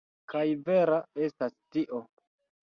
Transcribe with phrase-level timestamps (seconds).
[0.31, 0.97] Kaj vera
[1.27, 2.01] estas tio.